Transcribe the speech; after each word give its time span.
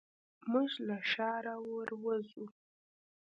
موږ 0.51 0.71
له 0.87 0.97
ښاره 1.11 1.55
ور 1.67 1.89
وځو. 2.03 2.45